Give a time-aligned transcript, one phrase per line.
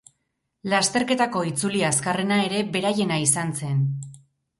[0.73, 3.85] Lasterketako itzuli azkarrena ere beraiena izan zen.